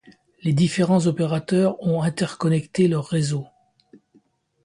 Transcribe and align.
Les 0.41 0.51
différents 0.53 1.05
opérateurs 1.05 1.79
ont 1.85 2.01
interconnecté 2.01 2.87
leurs 2.87 3.05
réseaux. 3.05 3.45